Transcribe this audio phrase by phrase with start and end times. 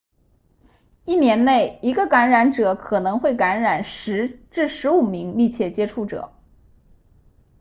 [1.05, 6.33] 一年内一个感染者可能会感染10至15名密切接触者